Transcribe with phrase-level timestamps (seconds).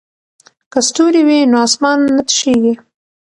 [0.71, 2.73] که ستوري وي نو اسمان نه تشیږي.